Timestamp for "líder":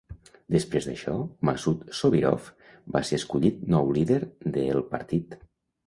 4.01-4.23